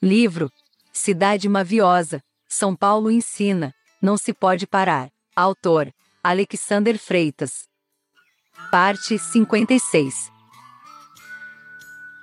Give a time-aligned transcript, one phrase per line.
[0.00, 0.48] Livro
[0.92, 5.10] Cidade Maviosa, São Paulo ensina, não se pode parar.
[5.34, 5.92] Autor
[6.22, 7.64] Alexander Freitas.
[8.70, 10.30] Parte 56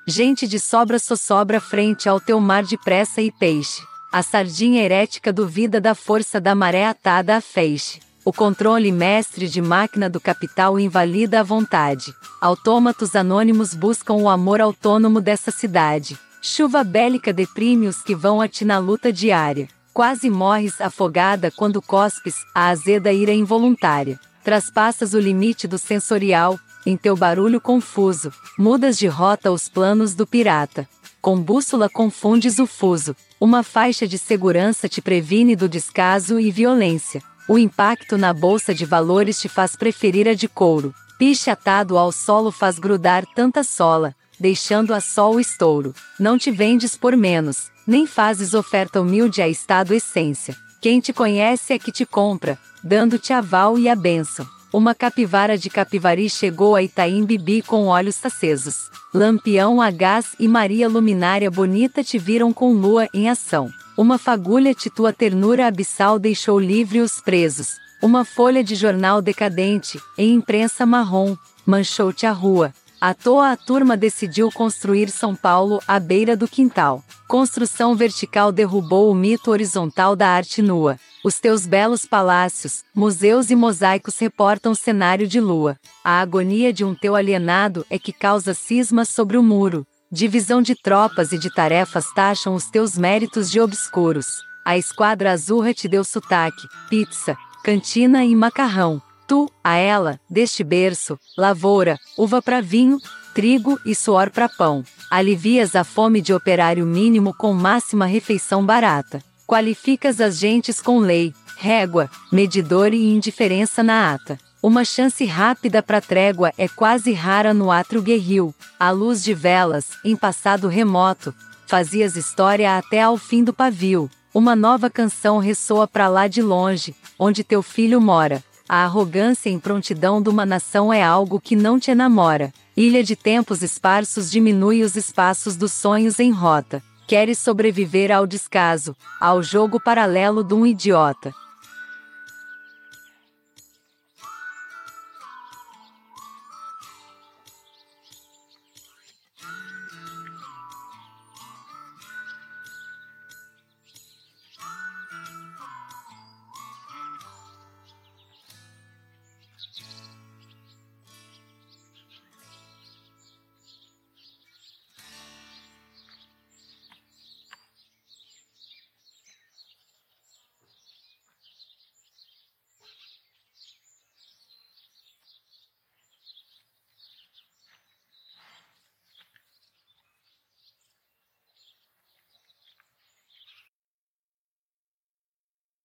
[0.07, 3.83] Gente de sobra só sobra frente ao teu mar de pressa e peixe.
[4.09, 7.99] A sardinha herética duvida da força da maré atada a feixe.
[8.23, 12.13] O controle mestre de máquina do capital invalida a vontade.
[12.39, 16.17] Autômatos anônimos buscam o amor autônomo dessa cidade.
[16.47, 19.67] Chuva bélica deprime os que vão a ti na luta diária.
[19.91, 24.19] Quase morres afogada quando cospes a azeda ira involuntária.
[24.43, 30.27] Traspassas o limite do sensorial, em teu barulho confuso, mudas de rota os planos do
[30.27, 30.87] pirata.
[31.19, 33.15] Com bússola confundes o fuso.
[33.41, 37.23] Uma faixa de segurança te previne do descaso e violência.
[37.49, 40.93] O impacto na bolsa de valores te faz preferir a de couro.
[41.17, 45.93] Piche atado ao solo faz grudar tanta sola, deixando a sol o estouro.
[46.19, 50.55] Não te vendes por menos, nem fazes oferta humilde a estado essência.
[50.81, 54.47] Quem te conhece é que te compra, dando-te aval e a bênção.
[54.71, 58.89] Uma capivara de Capivari chegou a Itaim Bibi com olhos acesos.
[59.13, 63.71] Lampião a gás e Maria Luminária Bonita te viram com lua em ação.
[63.97, 67.77] Uma fagulha de tua ternura abissal deixou livre os presos.
[68.01, 72.73] Uma folha de jornal decadente, em imprensa marrom, manchou-te a rua.
[73.05, 77.03] À toa a turma decidiu construir São Paulo à beira do quintal.
[77.27, 80.97] Construção vertical derrubou o mito horizontal da arte nua.
[81.23, 85.77] Os teus belos palácios, museus e mosaicos reportam cenário de lua.
[86.03, 89.85] A agonia de um teu alienado é que causa cismas sobre o muro.
[90.11, 94.41] Divisão de tropas e de tarefas taxam os teus méritos de obscuros.
[94.65, 98.99] A esquadra azurra te deu sotaque, pizza, cantina e macarrão.
[99.27, 102.99] Tu, a ela, deste berço, lavoura, uva para vinho,
[103.33, 104.83] trigo e suor para pão.
[105.09, 109.21] Alivias a fome de operário mínimo com máxima refeição barata.
[109.47, 114.37] Qualificas as gentes com lei, régua, medidor e indiferença na ata.
[114.61, 118.53] Uma chance rápida para trégua é quase rara no átrio guerril.
[118.79, 121.33] À luz de velas, em passado remoto,
[121.67, 124.09] fazias história até ao fim do pavio.
[124.33, 128.43] Uma nova canção ressoa para lá de longe, onde teu filho mora.
[128.67, 132.51] A arrogância e prontidão de uma nação é algo que não te enamora.
[132.75, 136.81] Ilha de tempos esparsos diminui os espaços dos sonhos em rota.
[137.07, 141.31] Queres sobreviver ao descaso, ao jogo paralelo de um idiota.